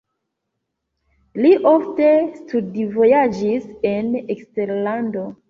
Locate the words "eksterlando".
4.23-5.29